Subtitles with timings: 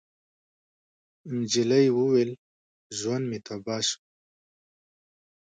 [1.35, 2.31] نجلۍ وويل:
[2.97, 3.99] ژوند مې تباه شو.